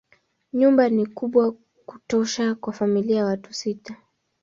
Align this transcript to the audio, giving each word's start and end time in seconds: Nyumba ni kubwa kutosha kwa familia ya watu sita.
Nyumba 0.53 0.89
ni 0.89 1.05
kubwa 1.05 1.55
kutosha 1.85 2.55
kwa 2.55 2.73
familia 2.73 3.17
ya 3.17 3.25
watu 3.25 3.53
sita. 3.53 3.97